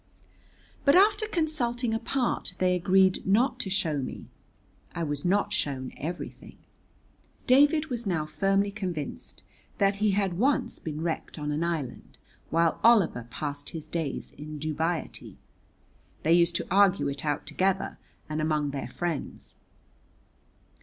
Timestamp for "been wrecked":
10.79-11.37